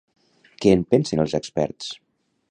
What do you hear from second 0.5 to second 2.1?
Què en pensen els experts?